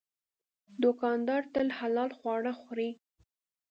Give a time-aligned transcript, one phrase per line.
[0.83, 2.89] دوکاندار تل حلال خواړه خوري.